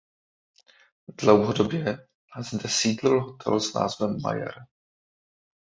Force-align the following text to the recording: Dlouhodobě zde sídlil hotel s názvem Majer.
Dlouhodobě 1.21 2.07
zde 2.51 2.69
sídlil 2.69 3.21
hotel 3.23 3.59
s 3.59 3.73
názvem 3.73 4.17
Majer. 4.23 4.65